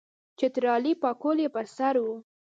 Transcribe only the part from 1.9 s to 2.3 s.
وو.